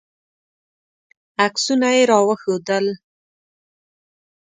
عکسونه 1.45 1.87
یې 1.95 2.01
راوښودل. 2.11 2.85